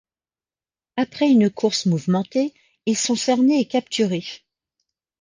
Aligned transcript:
Après 0.97 1.29
une 1.29 1.51
course 1.51 1.85
mouvementée, 1.85 2.55
ils 2.87 2.97
sont 2.97 3.15
cernés 3.15 3.59
et 3.59 3.67
capturés. 3.67 4.25